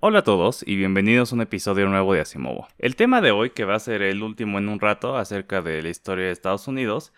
[0.00, 2.68] Hola a todos y bienvenidos a un episodio nuevo de Asimovo.
[2.78, 5.82] El tema de hoy, que va a ser el último en un rato acerca de
[5.82, 7.12] la historia de Estados Unidos,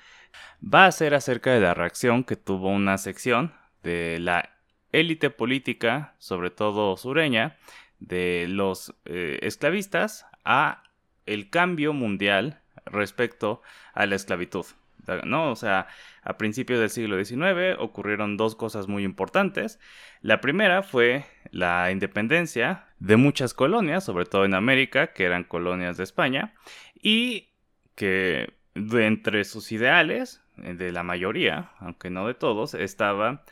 [0.65, 4.49] va a ser acerca de la reacción que tuvo una sección de la
[4.93, 7.59] élite política, sobre todo sureña,
[7.99, 10.85] de los eh, esclavistas a
[11.27, 13.61] el cambio mundial respecto
[13.93, 14.65] a la esclavitud.
[15.25, 15.51] ¿no?
[15.51, 15.87] O sea,
[16.23, 19.79] a principios del siglo XIX ocurrieron dos cosas muy importantes.
[20.23, 25.97] La primera fue la independencia de muchas colonias, sobre todo en América, que eran colonias
[25.97, 26.55] de España,
[27.01, 27.49] y
[27.95, 33.45] que de entre sus ideales, eh, de la mayoría, aunque no de todos, estaba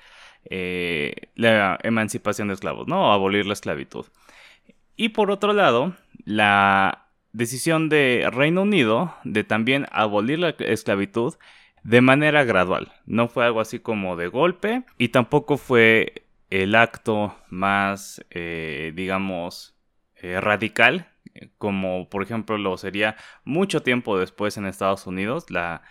[0.45, 3.13] eh, la emancipación de esclavos, ¿no?
[3.13, 4.07] abolir la esclavitud.
[4.97, 5.95] Y por otro lado,
[6.25, 11.35] la decisión de Reino Unido de también abolir la esclavitud
[11.85, 12.93] de manera gradual.
[13.07, 19.77] No fue algo así como de golpe y tampoco fue el acto más, eh, digamos,
[20.17, 21.09] eh, radical,
[21.59, 25.83] como por ejemplo lo sería mucho tiempo después en Estados Unidos, la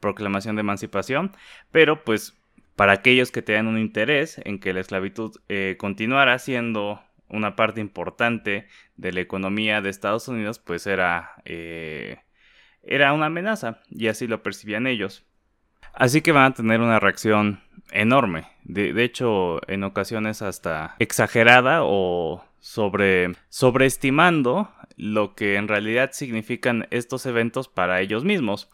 [0.00, 1.32] proclamación de emancipación,
[1.72, 2.38] pero pues
[2.76, 7.80] para aquellos que tengan un interés en que la esclavitud eh, continuara siendo una parte
[7.80, 14.42] importante de la economía de Estados Unidos, pues era, era una amenaza y así lo
[14.42, 15.24] percibían ellos.
[15.94, 17.63] Así que van a tener una reacción
[17.94, 18.46] enorme.
[18.64, 27.24] De, hecho, en ocasiones hasta exagerada o sobre, sobreestimando lo que en realidad significan estos
[27.26, 28.68] eventos para ellos mismos.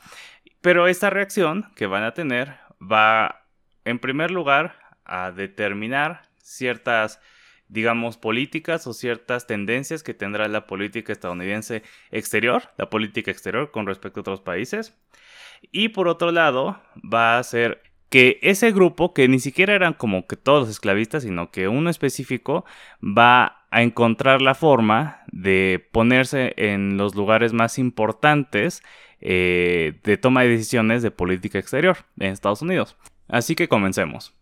[0.60, 3.46] Pero esta reacción que van a tener va,
[3.84, 7.20] en primer lugar, a determinar ciertas,
[7.68, 13.86] digamos, políticas o ciertas tendencias que tendrá la política estadounidense exterior, la política exterior con
[13.86, 14.96] respecto a otros países.
[15.72, 20.26] Y por otro lado, va a ser que ese grupo, que ni siquiera eran como
[20.26, 22.64] que todos los esclavistas, sino que uno específico,
[23.02, 28.82] va a encontrar la forma de ponerse en los lugares más importantes
[29.20, 32.96] eh, de toma de decisiones de política exterior en Estados Unidos.
[33.28, 34.34] Así que comencemos.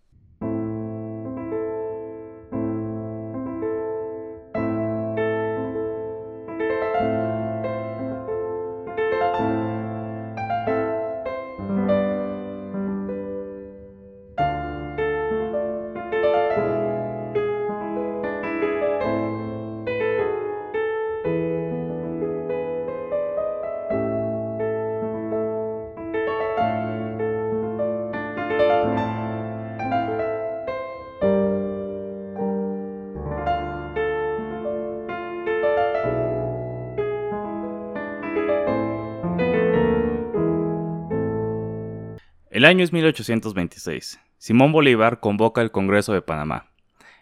[42.59, 44.19] El año es 1826.
[44.37, 46.67] Simón Bolívar convoca el Congreso de Panamá.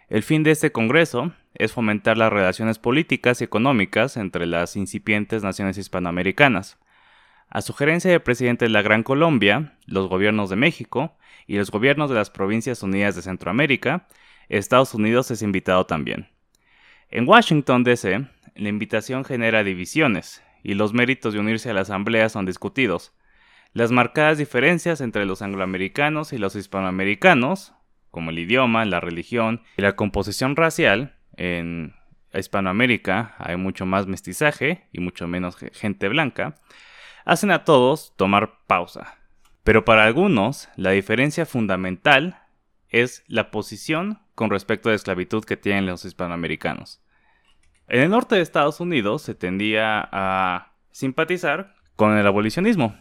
[0.09, 5.43] El fin de este Congreso es fomentar las relaciones políticas y económicas entre las incipientes
[5.43, 6.79] naciones hispanoamericanas.
[7.51, 11.15] A sugerencia del presidente de la Gran Colombia, los gobiernos de México
[11.45, 14.07] y los gobiernos de las Provincias Unidas de Centroamérica,
[14.49, 16.29] Estados Unidos es invitado también.
[17.11, 22.27] En Washington, D.C., la invitación genera divisiones y los méritos de unirse a la Asamblea
[22.29, 23.13] son discutidos.
[23.77, 27.75] Las marcadas diferencias entre los angloamericanos y los hispanoamericanos,
[28.09, 31.93] como el idioma, la religión y la composición racial, en
[32.33, 36.55] Hispanoamérica hay mucho más mestizaje y mucho menos gente blanca,
[37.23, 39.19] hacen a todos tomar pausa.
[39.63, 42.41] Pero para algunos, la diferencia fundamental
[42.89, 46.99] es la posición con respecto a la esclavitud que tienen los hispanoamericanos.
[47.87, 52.95] En el norte de Estados Unidos se tendía a simpatizar con el abolicionismo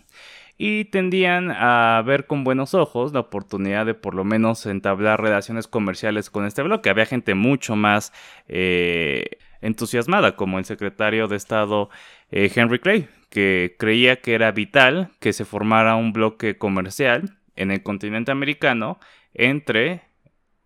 [0.58, 5.68] y tendían a ver con buenos ojos la oportunidad de por lo menos entablar relaciones
[5.68, 6.88] comerciales con este bloque.
[6.88, 8.12] Había gente mucho más
[8.48, 11.90] eh, entusiasmada, como el secretario de Estado
[12.30, 17.70] eh, Henry Clay, que creía que era vital que se formara un bloque comercial en
[17.70, 18.98] el continente americano
[19.34, 20.02] entre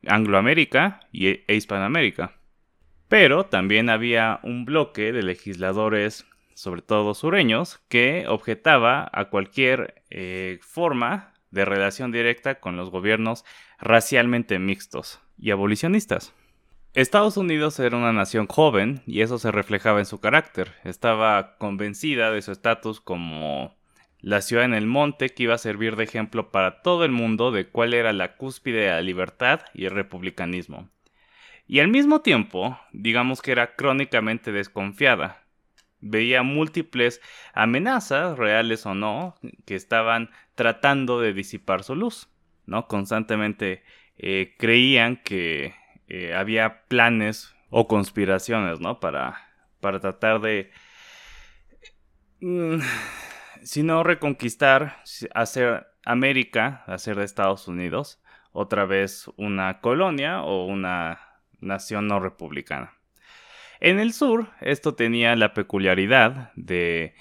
[0.06, 2.36] Angloamérica y, e Hispanoamérica.
[3.08, 10.58] Pero también había un bloque de legisladores sobre todo sureños, que objetaba a cualquier eh,
[10.62, 13.44] forma de relación directa con los gobiernos
[13.78, 16.34] racialmente mixtos y abolicionistas.
[16.92, 20.72] Estados Unidos era una nación joven y eso se reflejaba en su carácter.
[20.84, 23.76] Estaba convencida de su estatus como
[24.20, 27.52] la ciudad en el monte que iba a servir de ejemplo para todo el mundo
[27.52, 30.88] de cuál era la cúspide de la libertad y el republicanismo.
[31.66, 35.44] Y al mismo tiempo, digamos que era crónicamente desconfiada,
[36.00, 37.20] veía múltiples
[37.52, 39.36] amenazas, reales o no,
[39.66, 42.28] que estaban tratando de disipar su luz,
[42.66, 42.86] ¿no?
[42.88, 43.82] Constantemente
[44.16, 45.74] eh, creían que
[46.08, 49.00] eh, había planes o conspiraciones, ¿no?
[49.00, 49.36] Para,
[49.80, 50.70] para tratar de,
[52.40, 52.80] mm,
[53.62, 55.02] si no reconquistar,
[55.34, 58.22] hacer América, hacer de Estados Unidos
[58.52, 61.20] otra vez una colonia o una
[61.60, 62.99] nación no republicana.
[63.80, 67.14] En el sur, esto tenía la peculiaridad de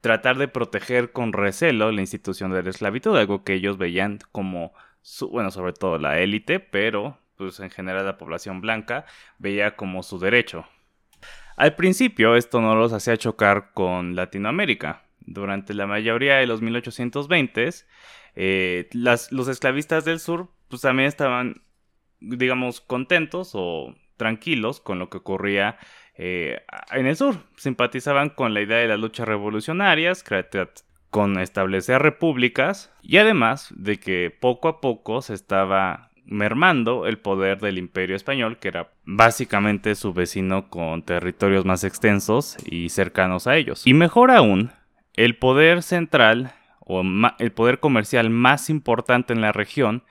[0.00, 4.72] tratar de proteger con recelo la institución de la esclavitud, algo que ellos veían como,
[5.02, 9.04] su, bueno, sobre todo la élite, pero pues en general la población blanca
[9.38, 10.66] veía como su derecho.
[11.56, 15.04] Al principio esto no los hacía chocar con Latinoamérica.
[15.20, 17.84] Durante la mayoría de los 1820s,
[18.34, 21.62] eh, los esclavistas del sur pues también estaban,
[22.20, 25.78] digamos, contentos o tranquilos con lo que ocurría
[26.14, 26.60] eh,
[26.92, 27.36] en el sur.
[27.56, 30.22] Simpatizaban con la idea de las luchas revolucionarias,
[31.10, 37.58] con establecer repúblicas y además de que poco a poco se estaba mermando el poder
[37.58, 43.56] del imperio español, que era básicamente su vecino con territorios más extensos y cercanos a
[43.56, 43.86] ellos.
[43.86, 44.70] Y mejor aún,
[45.14, 47.02] el poder central o
[47.38, 50.04] el poder comercial más importante en la región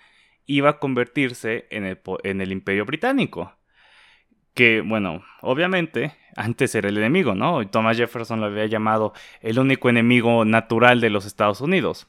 [0.46, 3.54] iba a convertirse en el, en el imperio británico.
[4.58, 7.68] Que, bueno, obviamente antes era el enemigo, ¿no?
[7.68, 12.08] Thomas Jefferson lo había llamado el único enemigo natural de los Estados Unidos.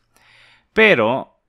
[0.72, 1.42] Pero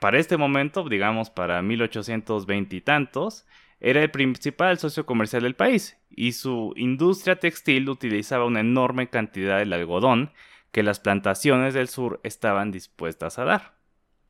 [0.00, 3.46] para este momento, digamos para 1820 y tantos,
[3.78, 9.58] era el principal socio comercial del país y su industria textil utilizaba una enorme cantidad
[9.58, 10.32] del algodón
[10.72, 13.74] que las plantaciones del sur estaban dispuestas a dar.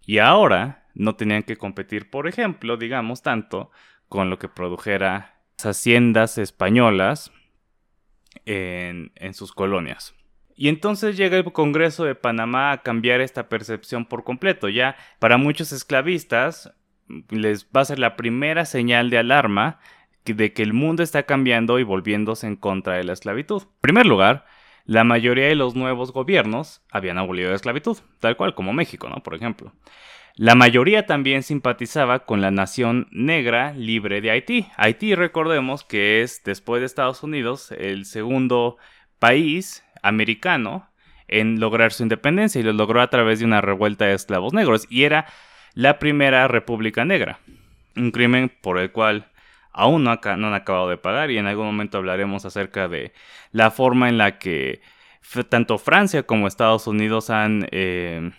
[0.05, 3.71] Y ahora no tenían que competir, por ejemplo, digamos tanto,
[4.11, 5.33] con lo que produjera
[5.67, 7.33] haciendas españolas
[8.47, 10.15] en, sus colonias.
[10.55, 14.69] Y entonces llega el Congreso de Panamá a cambiar esta percepción por completo.
[14.69, 16.73] Ya para muchos esclavistas
[17.31, 19.81] les va a ser la primera señal de alarma
[20.25, 23.63] de que el mundo está cambiando y volviéndose en contra de la esclavitud.
[23.63, 24.47] En primer lugar,
[24.85, 29.23] la mayoría de los nuevos gobiernos habían abolido la esclavitud, tal cual como México, ¿no?
[29.23, 29.73] Por ejemplo.
[30.37, 34.67] La mayoría también simpatizaba con la nación negra libre de Haití.
[34.77, 38.79] Haití, recordemos que es, después de Estados Unidos, el segundo
[39.19, 40.89] país americano
[41.29, 44.87] en lograr su independencia y lo logró a través de una revuelta de esclavos negros
[44.89, 45.27] y era
[45.75, 47.39] la primera república negra.
[47.95, 49.29] Un crimen por el cual
[49.71, 53.13] aún no, han acabado de pagar y en algún momento hablaremos acerca de
[53.51, 54.81] la forma en la que
[55.49, 58.33] tanto Francia como Estados Unidos han eh,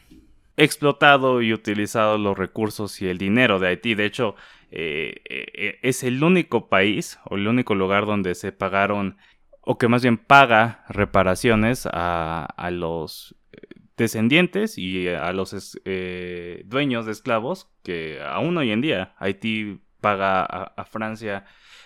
[0.58, 3.96] explotado y utilizado los recursos y el dinero de Haití.
[3.96, 4.36] De hecho,
[4.72, 9.18] eh, eh, es el único país o el único lugar donde se pagaron
[9.66, 13.36] o que más bien paga reparaciones a, los
[13.96, 20.44] descendientes y a los eh, dueños de esclavos, que aún hoy en día Haití paga
[20.44, 21.46] a, Francia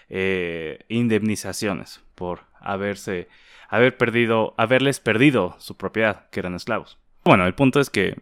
[0.09, 3.27] eh, indemnizaciones por haberse,
[3.69, 6.97] haber perdido, haberles perdido su propiedad, que eran esclavos.
[7.23, 8.21] Bueno, el punto es que eh,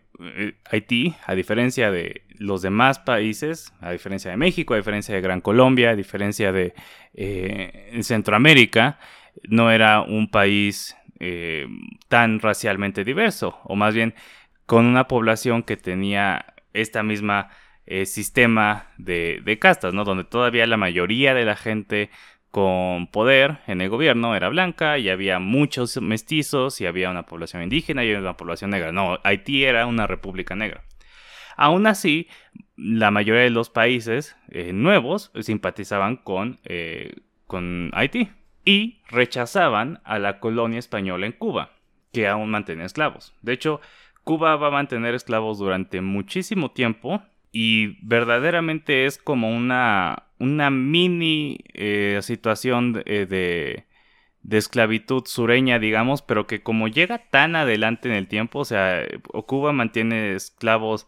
[0.70, 5.42] Haití, a diferencia de los demás países, a diferencia de México, a diferencia de Gran
[5.42, 6.74] Colombia, a diferencia de
[8.02, 9.00] Centroamérica,
[9.44, 11.68] no era un país eh,
[12.10, 14.14] tan racialmente diverso, o más bien
[14.66, 17.50] con una población que tenía esta misma
[17.86, 20.04] eh, sistema de, de, castas, ¿no?
[20.04, 22.10] Donde todavía la mayoría de la gente
[22.56, 27.64] con poder en el gobierno era blanca y había muchos mestizos y había una población
[27.64, 28.94] indígena y una población negra.
[28.94, 30.85] No, Haití era una república negra.
[31.57, 32.30] Aún así,
[32.78, 36.62] la mayoría de los países eh, nuevos simpatizaban con,
[37.45, 38.30] con Haití
[38.64, 41.71] y rechazaban a la colonia española en Cuba,
[42.14, 43.35] que aún mantenía esclavos.
[43.42, 43.81] De hecho,
[44.24, 47.21] Cuba va a mantener esclavos durante muchísimo tiempo
[47.57, 53.85] y verdaderamente es como una, una mini eh, situación eh, de,
[54.42, 59.07] de, esclavitud sureña, digamos, pero que como llega tan adelante en el tiempo, o sea,
[59.47, 61.07] Cuba mantiene esclavos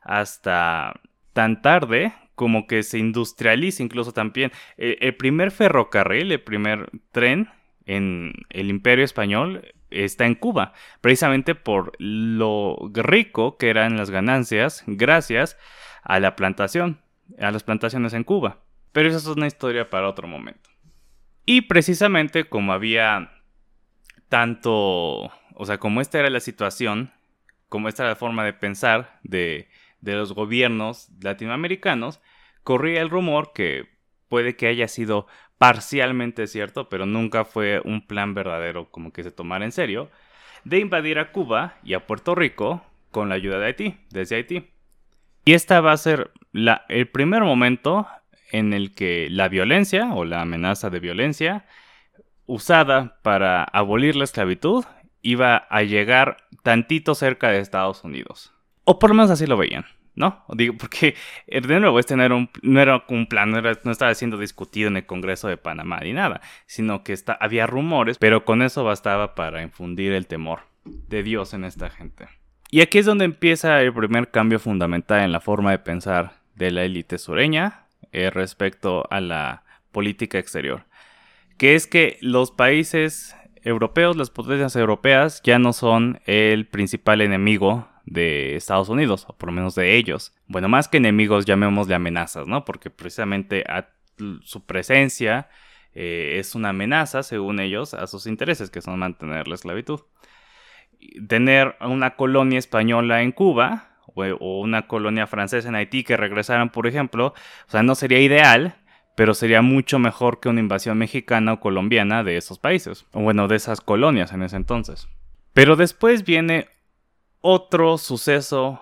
[0.00, 0.98] hasta
[1.34, 4.52] tan tarde como que se industrializa incluso también.
[4.78, 7.50] Eh, el primer ferrocarril, el primer tren
[7.86, 14.82] en el imperio español está en Cuba, precisamente por lo rico que eran las ganancias
[14.86, 15.56] gracias
[16.02, 17.00] a la plantación,
[17.38, 18.60] a las plantaciones en Cuba.
[18.92, 20.70] Pero esa es una historia para otro momento.
[21.46, 23.30] Y precisamente como había
[24.28, 27.12] tanto, o sea, como esta era la situación,
[27.68, 29.68] como esta era la forma de pensar de
[30.04, 32.20] de los gobiernos latinoamericanos,
[32.62, 33.88] corría el rumor que
[34.28, 35.26] puede que haya sido
[35.58, 40.10] parcialmente cierto, pero nunca fue un plan verdadero como que se tomara en serio,
[40.64, 44.70] de invadir a Cuba y a Puerto Rico con la ayuda de Haití, desde Haití.
[45.44, 46.30] Y esta va a ser
[46.88, 48.06] el primer momento
[48.50, 51.66] en el que la violencia o la amenaza de violencia
[52.46, 54.84] usada para abolir la esclavitud
[55.22, 58.52] iba a llegar tantito cerca de Estados Unidos.
[58.84, 60.44] O por lo menos así lo veían, ¿no?
[60.54, 61.14] Digo, porque
[61.46, 64.88] eh, de nuevo, este no era un, no era un plan, no, estaba siendo discutido
[64.88, 68.84] en el Congreso de Panamá ni nada, sino que está, había rumores, pero con eso
[68.84, 72.28] bastaba para infundir el temor de Dios en esta gente.
[72.70, 76.70] Y aquí es donde empieza el primer cambio fundamental en la forma de pensar de
[76.70, 80.84] la élite sureña eh, respecto a la política exterior,
[81.56, 87.88] que es que los países europeos, las potencias europeas, ya no son el principal enemigo
[88.06, 90.32] de Estados Unidos, o por lo menos de ellos.
[90.46, 92.64] Bueno, más que enemigos, llamémosle amenazas, ¿no?
[92.64, 93.64] Porque precisamente
[94.42, 95.48] su presencia
[95.94, 100.00] eh, es una amenaza, según ellos, a sus intereses, que son mantener la esclavitud.
[101.28, 106.86] Tener una colonia española en Cuba o, una colonia francesa en Haití que regresaran, por
[106.86, 107.34] ejemplo,
[107.66, 108.76] o sea, no sería ideal,
[109.16, 113.48] pero sería mucho mejor que una invasión mexicana o colombiana de esos países, o bueno,
[113.48, 115.08] de esas colonias en ese entonces.
[115.52, 116.68] Pero después viene
[117.46, 118.80] otro suceso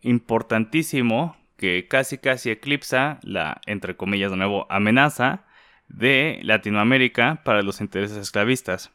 [0.00, 5.42] importantísimo que casi casi eclipsa la, entre comillas de nuevo, amenaza
[5.88, 8.92] de Latinoamérica para los intereses esclavistas.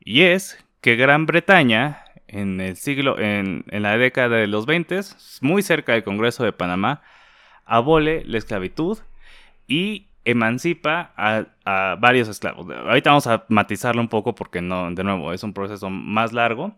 [0.00, 5.02] Y es que Gran Bretaña en el siglo, en, en la década de los 20,
[5.40, 7.02] muy cerca del Congreso de Panamá,
[7.64, 8.98] abole la esclavitud
[9.68, 12.66] y emancipa a, varios esclavos.
[12.70, 16.74] Ahorita vamos a matizarlo un poco porque no, de nuevo, es un proceso más largo.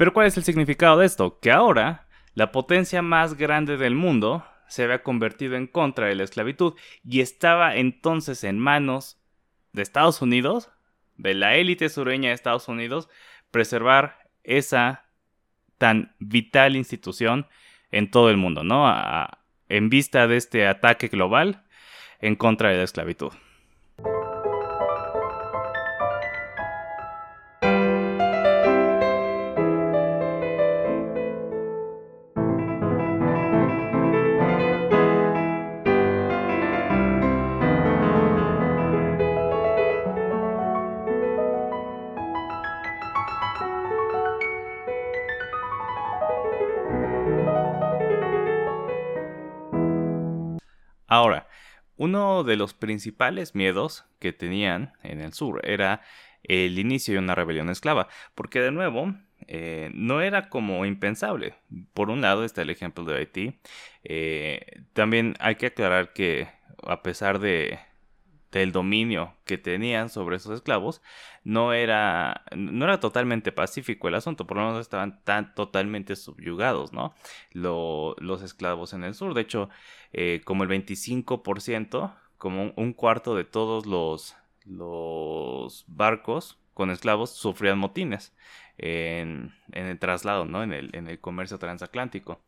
[0.00, 1.40] Pero ¿cuál es el significado de esto?
[1.40, 6.24] Que ahora la potencia más grande del mundo se había convertido en contra de la
[6.24, 6.72] esclavitud
[7.04, 9.20] y estaba entonces en manos
[9.74, 10.70] de Estados Unidos,
[11.18, 13.10] de la élite sureña de Estados Unidos,
[13.50, 15.04] preservar esa
[15.76, 17.46] tan vital institución
[17.90, 18.90] en todo el mundo, ¿no?
[19.68, 21.66] en vista de este ataque global
[22.20, 23.32] en contra de la esclavitud.
[52.44, 56.02] De los principales miedos que tenían en el sur era
[56.42, 59.14] el inicio de una rebelión esclava, porque de nuevo
[59.46, 61.54] eh, no era como impensable.
[61.94, 63.60] Por un lado está el ejemplo de Haití.
[64.04, 66.48] Eh, también hay que aclarar que
[66.82, 67.78] a pesar de
[68.52, 71.02] del dominio que tenían sobre esos esclavos,
[71.44, 76.92] no era, no era totalmente pacífico el asunto, por lo menos estaban tan totalmente subyugados,
[76.92, 77.14] ¿no?
[77.52, 79.68] los esclavos en el sur, de hecho,
[80.12, 87.78] eh, como el 25%, como un, cuarto de todos los, los barcos con esclavos sufrían
[87.78, 88.34] motines
[88.78, 90.62] en, en el traslado, ¿no?
[90.62, 92.42] En el, en el comercio transatlántico.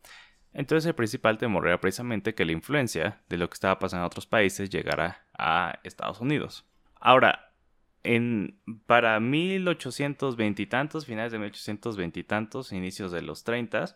[0.51, 4.07] Entonces el principal temor era precisamente que la influencia de lo que estaba pasando en
[4.07, 6.65] otros países llegara a Estados Unidos.
[6.99, 7.53] Ahora,
[8.01, 13.95] en, para 1820 y tantos, finales de 1820 y tantos, inicios de los 30,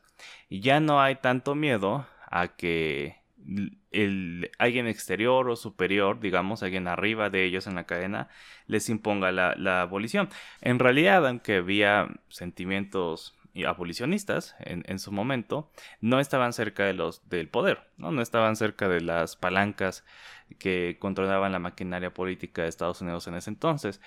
[0.51, 3.16] ya no hay tanto miedo a que
[3.92, 8.30] el, alguien exterior o superior, digamos, alguien arriba de ellos en la cadena,
[8.68, 10.30] les imponga la, abolición.
[10.62, 13.36] En realidad, aunque había sentimientos
[13.66, 18.12] abolicionistas en, su momento no estaban cerca de los del poder, ¿no?
[18.12, 20.06] no estaban cerca de las palancas
[20.60, 24.00] que controlaban la maquinaria política de Estados Unidos en ese entonces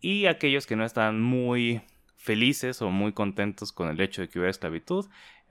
[0.00, 1.82] y aquellos que no estaban muy
[2.16, 5.06] felices o muy contentos con el hecho de que hubiera esclavitud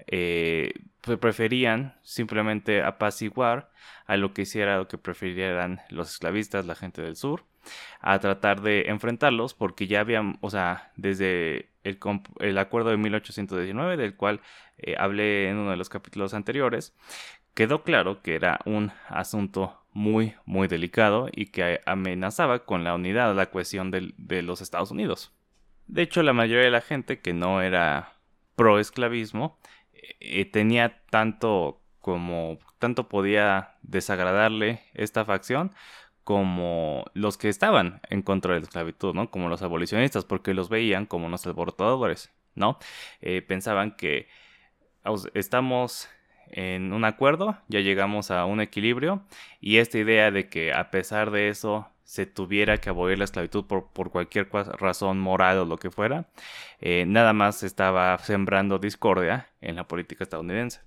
[0.08, 3.72] eh, preferían simplemente apaciguar
[4.06, 7.44] a lo que hiciera lo que preferieran los esclavistas, la gente del sur,
[8.02, 11.98] a tratar de enfrentarlos porque ya habían, o sea, desde el,
[12.40, 14.42] el acuerdo de 1819, del cual
[14.78, 16.96] eh, hablé en uno de los capítulos anteriores,
[17.54, 23.34] quedó claro que era un asunto muy, muy delicado y que amenazaba con la unidad,
[23.36, 25.35] la cohesión de los Estados Unidos.
[25.88, 28.14] De hecho, la mayoría de la gente que no era
[28.56, 29.58] pro esclavismo
[30.20, 35.74] eh, tenía tanto como tanto podía desagradarle esta facción
[36.24, 39.30] como los que estaban en contra de la esclavitud, ¿no?
[39.32, 42.80] Como los abolicionistas, porque los veían como unos alborotadores, ¿no?
[43.22, 44.28] Eh, pensaban que
[45.36, 46.10] estamos
[46.48, 49.24] en un acuerdo, ya llegamos a un equilibrio,
[49.60, 53.66] y esta idea de que a pesar de eso se tuviera que abolir la esclavitud
[53.66, 56.30] por, por cualquier razón moral o lo que fuera,
[56.80, 60.82] eh, nada más estaba sembrando discordia en la política estadounidense.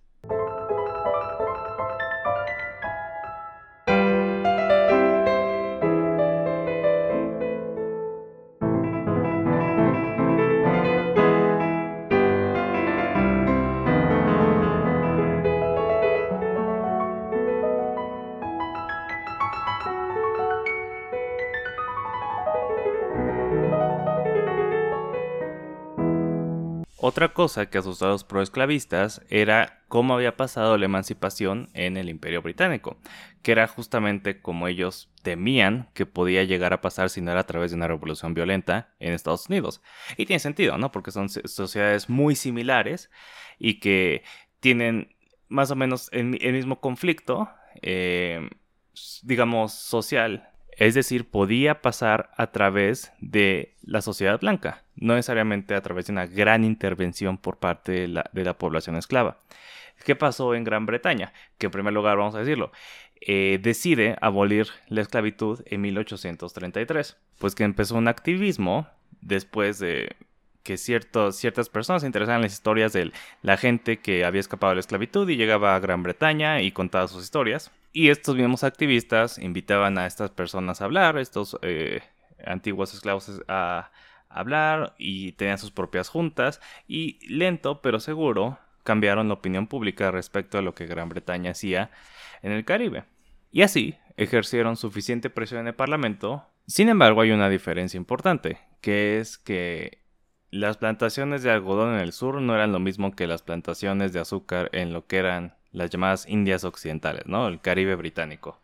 [27.08, 32.10] Otra cosa que asustaba a los proesclavistas era cómo había pasado la emancipación en el
[32.10, 32.98] Imperio Británico,
[33.40, 37.46] que era justamente como ellos temían que podía llegar a pasar si no era a
[37.46, 39.80] través de una revolución violenta en Estados Unidos.
[40.18, 40.92] Y tiene sentido, ¿no?
[40.92, 43.10] Porque son sociedades muy similares
[43.58, 44.22] y que
[44.60, 45.16] tienen
[45.48, 47.48] más o menos el, mismo conflicto,
[47.80, 48.50] eh,
[49.22, 55.82] digamos, social es decir, podía pasar a través de la sociedad blanca, no necesariamente a
[55.82, 59.38] través de una gran intervención por parte de la, población esclava.
[60.04, 61.32] ¿Qué pasó en Gran Bretaña?
[61.58, 62.70] Que en primer lugar, vamos a decirlo,
[63.20, 68.86] eh, decide abolir la esclavitud en 1833, pues que empezó un activismo
[69.20, 70.14] después de
[70.62, 73.10] que ciertas personas se interesaban en las historias de
[73.42, 77.08] la gente que había escapado de la esclavitud y llegaba a Gran Bretaña y contaba
[77.08, 77.72] sus historias.
[77.98, 82.00] Y estos mismos activistas invitaban a estas personas a hablar, estos eh,
[82.46, 83.90] antiguos esclavos a
[84.28, 90.58] hablar y tenían sus propias juntas y lento pero seguro cambiaron la opinión pública respecto
[90.58, 91.90] a lo que Gran Bretaña hacía
[92.42, 93.02] en el Caribe.
[93.50, 96.46] Y así ejercieron suficiente presión en el Parlamento.
[96.68, 100.04] Sin embargo, hay una diferencia importante, que es que
[100.52, 104.20] las plantaciones de algodón en el sur no eran lo mismo que las plantaciones de
[104.20, 107.48] azúcar en lo que eran las llamadas Indias Occidentales, ¿no?
[107.48, 108.60] El Caribe británico.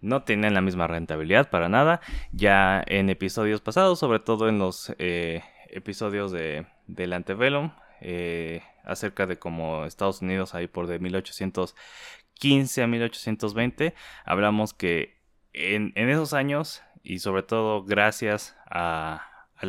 [0.00, 2.00] No tenían la misma rentabilidad para nada.
[2.32, 9.26] Ya en episodios pasados, sobre todo en los eh, episodios de, del Antebellum, eh, acerca
[9.26, 15.16] de cómo Estados Unidos ahí por de 1815 a 1820, hablamos que
[15.54, 19.20] en, esos años, y sobre todo gracias al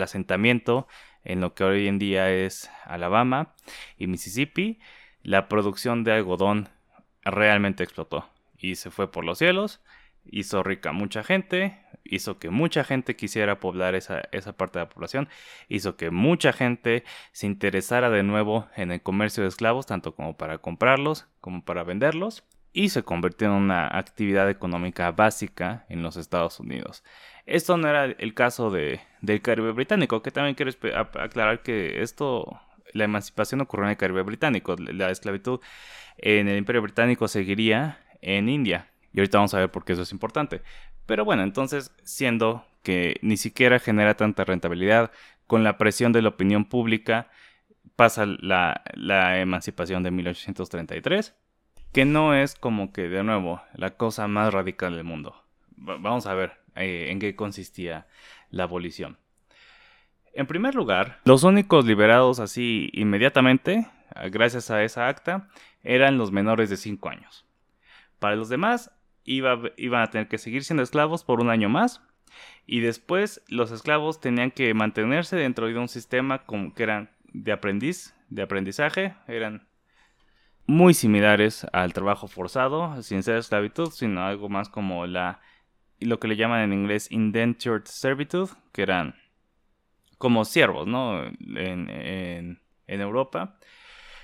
[0.01, 0.88] asentamiento
[1.24, 3.55] en lo que hoy en día es Alabama
[3.98, 4.79] y Mississippi,
[5.25, 6.70] la producción de algodón
[7.24, 9.81] realmente explotó y se fue por los cielos,
[10.24, 14.90] hizo rica mucha gente, hizo que mucha gente quisiera poblar esa, esa parte de la
[14.90, 15.27] población,
[15.68, 20.38] hizo que mucha gente se interesara de nuevo en el comercio de esclavos, tanto como
[20.38, 26.18] para comprarlos como para venderlos, y se convirtió en una actividad económica básica en los
[26.18, 27.03] Estados Unidos.
[27.46, 32.59] Esto no era el caso de, del Caribe británico, que también quiero aclarar que esto,
[32.96, 35.60] la emancipación ocurrió en el Caribe británico, la esclavitud
[36.18, 38.88] en el Imperio británico seguiría en India.
[39.14, 40.62] Y ahorita vamos a ver por qué eso es importante.
[41.05, 45.12] Pero bueno, entonces, siendo que ni siquiera genera tanta rentabilidad,
[45.46, 47.29] con la presión de la opinión pública,
[47.98, 48.81] pasa la,
[49.40, 51.36] emancipación de 1833,
[51.92, 55.36] que no es como que, de nuevo, la cosa más radical del mundo.
[55.75, 58.08] vamos a ver eh, en qué consistía
[58.50, 59.18] la abolición.
[60.37, 63.87] En primer lugar, los únicos liberados así inmediatamente,
[64.31, 65.48] gracias a esa acta,
[65.81, 67.45] eran los menores de 5 años.
[68.19, 68.91] Para los demás,
[69.24, 72.01] iban a tener que seguir siendo esclavos por un año más,
[72.65, 76.43] y después los esclavos tenían que mantenerse dentro de un sistema
[76.75, 79.69] que eran de aprendiz, de aprendizaje, eran
[80.67, 85.39] muy similares al trabajo forzado, sin ser esclavitud, sino algo más como la
[86.01, 89.15] lo que le llaman en inglés indentured servitude, que eran
[90.17, 91.23] como siervos, ¿no?
[91.23, 93.57] En, en, Europa.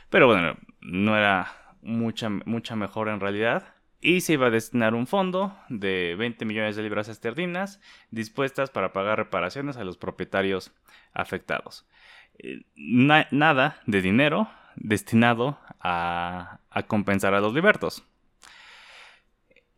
[0.10, 3.76] Pero bueno, no era mucha, mucha mejor en realidad.
[4.00, 8.94] Y se iba a destinar un fondo de 20 millones de libras esterlinas dispuestas para
[8.94, 10.74] pagar reparaciones a los propietarios
[11.14, 11.88] afectados.
[12.40, 18.04] Eh, nada de dinero destinado a, a compensar a los libertos.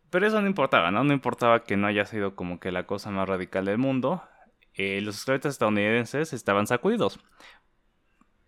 [0.08, 1.02] Pero eso no importaba, ¿no?
[1.02, 4.22] No importaba que no haya sido como que la cosa más radical del mundo.
[4.74, 7.20] Eh, los esclavistas estadounidenses estaban sacudidos.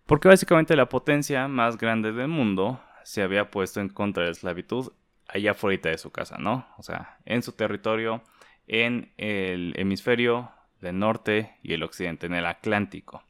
[0.05, 4.31] Porque básicamente la potencia más grande del mundo se había puesto en contra de la
[4.33, 4.91] esclavitud
[5.27, 6.67] allá afuera de su casa, ¿no?
[6.77, 8.21] O sea, en su territorio,
[8.67, 13.23] en el hemisferio del norte y el occidente, en el Atlántico.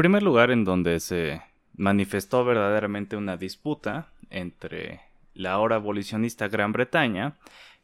[0.00, 1.42] Primer lugar en donde se
[1.76, 5.02] manifestó verdaderamente una disputa entre
[5.34, 7.36] la ahora abolicionista Gran Bretaña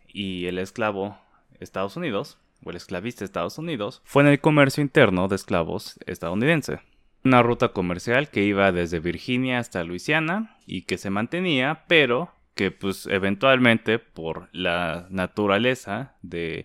[0.08, 1.18] y el esclavo
[1.60, 6.80] Estados Unidos, o el esclavista Estados Unidos, fue en el comercio interno de esclavos estadounidense.
[7.22, 12.70] Una ruta comercial que iba desde Virginia hasta Luisiana y que se mantenía, pero que
[12.70, 16.64] pues eventualmente por la naturaleza de,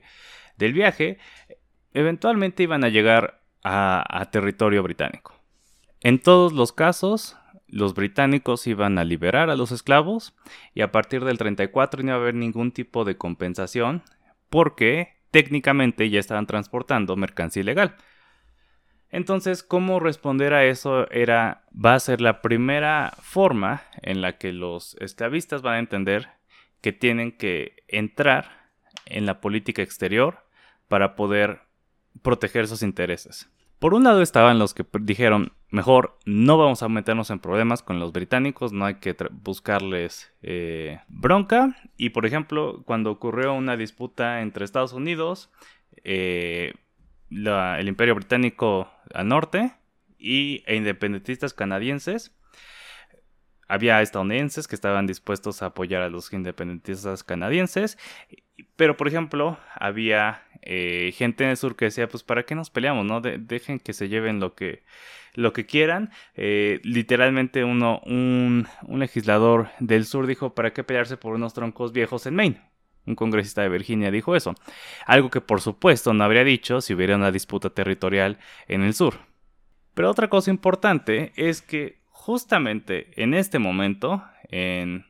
[0.56, 1.18] del viaje,
[1.94, 5.41] eventualmente iban a llegar a, territorio británico.
[6.04, 7.38] En todos los casos,
[7.68, 10.36] los británicos iban a liberar a los esclavos
[10.74, 14.04] y a partir del 34 no iba a haber ningún tipo de compensación
[14.50, 17.96] porque técnicamente ya estaban transportando mercancía ilegal.
[19.10, 24.54] Entonces, cómo responder a eso era va a ser la primera forma en la que
[24.54, 26.30] los esclavistas van a entender
[26.82, 28.72] que tienen que entrar
[29.06, 30.46] en la política exterior
[30.88, 31.62] para poder
[32.22, 33.50] proteger sus intereses.
[33.80, 38.00] Por un lado estaban los que dijeron, mejor no vamos a meternos en problemas con
[38.00, 41.76] los británicos, no hay que buscarles eh, bronca.
[41.98, 45.50] Y por ejemplo, cuando ocurrió una disputa entre Estados Unidos,
[46.04, 46.74] eh,
[47.30, 49.74] el imperio británico al norte
[50.18, 52.36] y, e independentistas canadienses,
[53.72, 57.98] había estadounidenses que estaban dispuestos a apoyar a los independentistas canadienses,
[58.76, 62.70] pero por ejemplo había eh, gente en el sur que decía, pues ¿para qué nos
[62.70, 63.06] peleamos?
[63.06, 64.84] no Dejen que se lleven lo que,
[65.36, 66.12] lo que quieran.
[66.36, 71.94] Eh, literalmente uno, un, un legislador del sur dijo, ¿para qué pelearse por unos troncos
[71.94, 72.62] viejos en Maine?
[73.06, 74.54] Un congresista de Virginia dijo eso.
[75.06, 79.16] Algo que por supuesto no habría dicho si hubiera una disputa territorial en el sur.
[79.94, 85.08] Pero otra cosa importante es que justamente en este momento, en,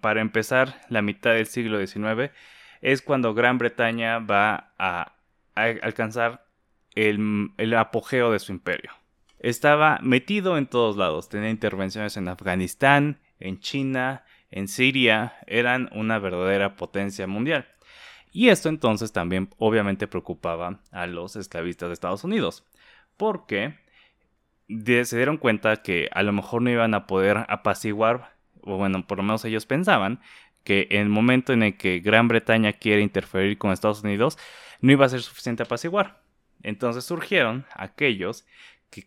[0.00, 2.32] para empezar la mitad del siglo XIX,
[2.80, 5.16] es cuando Gran Bretaña va a,
[5.54, 6.46] alcanzar
[6.94, 8.90] el, el, apogeo de su imperio.
[9.38, 16.18] Estaba metido en todos lados, tenía intervenciones en Afganistán, en China, en Siria, eran una
[16.18, 17.68] verdadera potencia mundial.
[18.32, 22.64] Y esto entonces también obviamente preocupaba a los esclavistas de Estados Unidos,
[23.18, 23.83] porque
[24.68, 29.18] se dieron cuenta que a lo mejor no iban a poder apaciguar, o bueno, por
[29.18, 30.20] lo menos ellos pensaban,
[30.64, 34.38] que en el momento en el que Gran Bretaña quiere interferir con Estados Unidos,
[34.80, 36.22] no iba a ser suficiente apaciguar.
[36.62, 38.46] Entonces surgieron aquellos
[38.90, 39.06] que,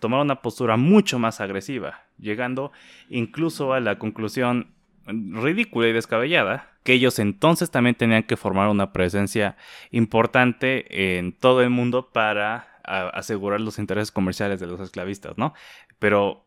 [0.00, 2.72] tomaron una postura mucho más agresiva, llegando
[3.10, 4.72] incluso a la conclusión
[5.06, 9.56] ridícula y descabellada que ellos entonces también tenían que formar una presencia
[9.90, 15.54] importante en todo el mundo para asegurar los intereses comerciales de los esclavistas, ¿no?
[15.98, 16.46] Pero,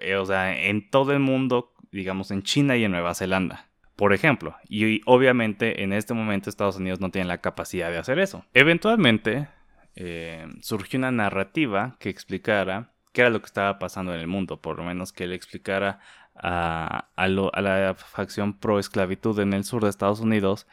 [0.00, 3.68] eh, o sea, en todo el mundo, digamos, en China y en Nueva Zelanda.
[3.96, 8.18] Por ejemplo, y obviamente en este momento Estados Unidos no tiene la capacidad de hacer
[8.18, 8.44] eso.
[8.54, 9.48] Eventualmente
[9.94, 14.60] eh, surgió una narrativa que explicara qué era lo que estaba pasando en el mundo,
[14.60, 16.00] por lo menos que le explicara
[16.34, 20.66] a, a la facción pro esclavitud en el sur de Estados Unidos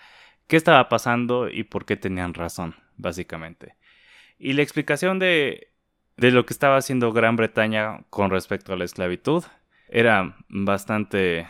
[0.50, 3.76] qué estaba pasando y por qué tenían razón, básicamente.
[4.40, 5.68] Y la explicación de,
[6.18, 9.44] de lo que estaba haciendo Gran Bretaña con respecto a la esclavitud
[9.90, 11.48] era bastante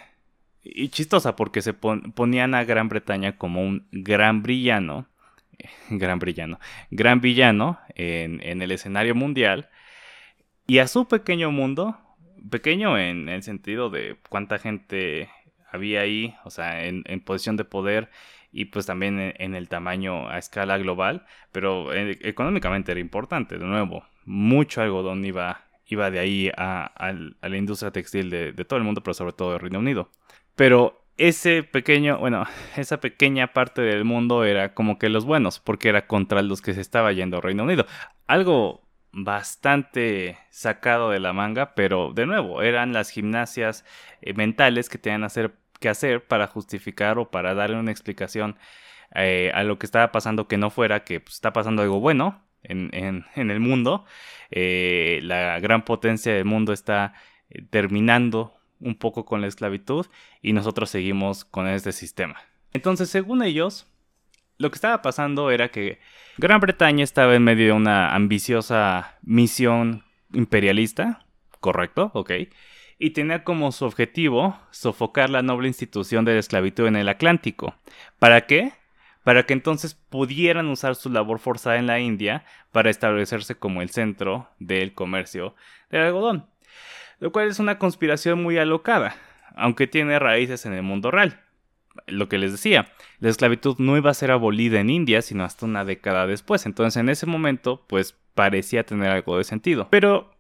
[0.63, 5.08] y chistosa porque se ponían a Gran Bretaña como un gran brillano,
[5.89, 6.60] gran brillano,
[6.91, 9.69] gran villano en, en, el escenario mundial.
[10.67, 11.97] Y a su pequeño mundo,
[12.49, 15.30] pequeño en el sentido de cuánta gente
[15.71, 18.10] había ahí, o sea, en, en posición de poder
[18.52, 23.66] y pues también en, el tamaño a escala global, pero eh, económicamente era importante, de
[23.66, 26.92] nuevo, mucho algodón iba, iba de ahí a,
[27.42, 30.10] la industria textil de, todo el mundo, pero sobre todo de Reino Unido.
[30.56, 32.46] Pero ese pequeño, bueno,
[32.78, 36.74] esa pequeña parte del mundo era como que los buenos, porque era contra los que
[36.74, 37.86] se estaba yendo Reino Unido.
[38.28, 38.82] Algo
[39.12, 43.86] bastante sacado de la manga, pero de nuevo, eran las gimnasias
[44.22, 48.58] eh, mentales que tenían que hacer que hacer para justificar o para darle una explicación
[49.15, 52.44] eh, a lo que estaba pasando que no fuera que pues, está pasando algo bueno
[52.63, 54.06] en, el mundo.
[54.52, 57.13] Eh, la gran potencia del mundo está
[57.50, 60.06] eh, terminando un poco con la esclavitud
[60.42, 62.38] y nosotros seguimos con este sistema.
[62.74, 63.88] Entonces, según ellos,
[64.58, 66.00] lo que estaba pasando era que
[66.38, 71.26] Gran Bretaña estaba en medio de una ambiciosa misión imperialista,
[71.60, 72.32] correcto, ok,
[73.00, 77.74] y tenía como su objetivo sofocar la noble institución de la esclavitud en el Atlántico.
[78.20, 78.74] ¿Para qué?
[79.24, 83.90] Para que entonces pudieran usar su labor forzada en la India para establecerse como el
[83.90, 85.56] centro del comercio
[85.90, 86.46] del algodón.
[87.20, 89.16] Lo cual es una conspiración muy alocada,
[89.56, 91.40] aunque tiene raíces en el mundo real.
[92.08, 95.66] Lo que les decía, la esclavitud no iba a ser abolida en India sino hasta
[95.66, 99.88] una década después, entonces en ese momento pues parecía tener algo de sentido.
[99.90, 100.32] Pero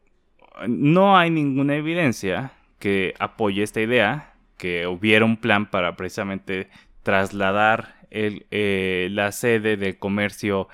[0.67, 6.69] no hay ninguna evidencia que apoye esta idea, que hubiera un plan para precisamente
[7.03, 10.67] trasladar eh, la sede de comercio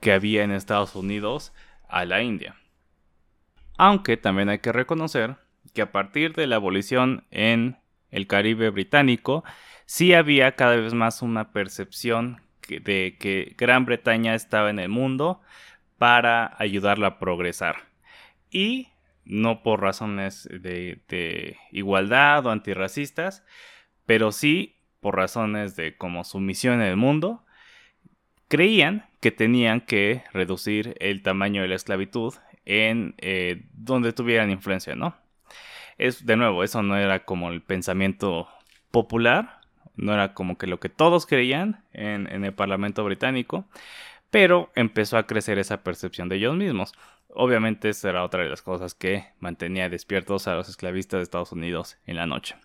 [0.00, 1.52] que había en Estados Unidos
[1.88, 2.56] a la India.
[3.76, 5.36] Aunque también hay que reconocer
[5.72, 7.78] que a partir de la abolición en
[8.10, 9.44] el Caribe británico,
[9.86, 15.40] sí había cada vez más una percepción de que Gran Bretaña estaba en el mundo
[15.98, 17.76] para ayudarla a progresar.
[18.50, 18.88] Y
[19.24, 23.44] no por razones de, igualdad o antirracistas,
[24.06, 27.44] pero sí por razones de como su misión en el mundo,
[28.48, 32.34] creían que tenían que reducir el tamaño de la esclavitud
[32.64, 35.16] en eh, donde tuvieran influencia, ¿no?
[35.98, 38.48] Es, de nuevo, eso no era como el pensamiento
[38.90, 39.60] popular,
[39.96, 43.66] no era como que lo que todos creían en, en el Parlamento británico,
[44.34, 46.92] pero empezó a crecer esa percepción de ellos mismos.
[47.28, 51.52] Obviamente esa era otra de las cosas que mantenía despiertos a los esclavistas de Estados
[51.52, 52.56] Unidos en la noche.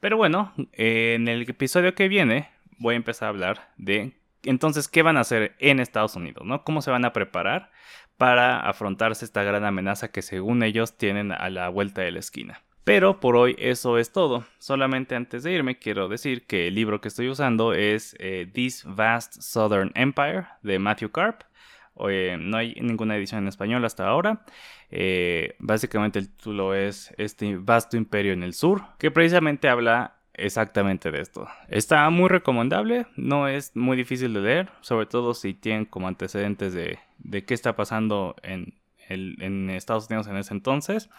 [0.00, 5.02] Pero bueno, en el episodio que viene voy a empezar a hablar de entonces qué
[5.02, 6.64] van a hacer en Estados Unidos, ¿no?
[6.64, 7.70] ¿Cómo se van a preparar
[8.16, 12.64] para afrontarse esta gran amenaza que según ellos tienen a la vuelta de la esquina?
[12.86, 14.44] Pero por hoy eso es todo.
[14.60, 18.84] Solamente antes de irme quiero decir que el libro que estoy usando es eh, This
[18.86, 21.42] Vast Southern Empire de Matthew Karp.
[21.96, 24.46] no hay ninguna edición en español hasta ahora.
[24.92, 31.10] Eh, básicamente el título es Este vasto imperio en el sur, que precisamente habla exactamente
[31.10, 31.48] de esto.
[31.68, 36.72] Está muy recomendable, no es muy difícil de leer, sobre todo si tienen como antecedentes
[36.72, 38.74] de, de qué está pasando en,
[39.08, 41.10] en Estados Unidos en ese entonces.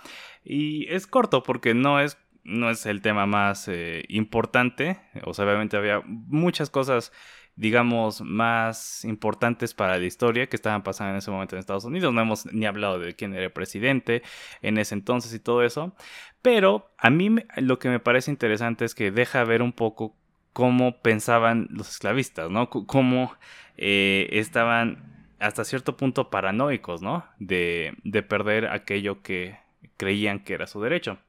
[0.43, 4.99] Y es corto porque no es, no es el tema más eh, importante.
[5.23, 7.11] O sea, obviamente había muchas cosas,
[7.55, 12.13] digamos, más importantes para la historia que estaban pasando en ese momento en Estados Unidos.
[12.13, 14.23] No hemos ni hablado de quién era presidente
[14.61, 15.95] en ese entonces y todo eso.
[16.41, 20.15] Pero a mí lo que me parece interesante es que deja ver un poco
[20.53, 22.69] cómo pensaban los esclavistas, ¿no?
[22.71, 23.31] cómo
[23.77, 27.25] eh, estaban hasta cierto punto paranoicos, ¿no?
[27.39, 29.57] De, de perder aquello que
[29.97, 31.19] creían que era su derecho.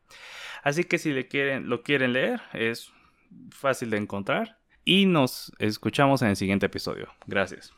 [0.63, 2.93] Así que si le quieren, lo quieren leer, es
[3.51, 4.59] fácil de encontrar.
[4.85, 7.09] Y nos escuchamos en el siguiente episodio.
[7.27, 7.73] Gracias.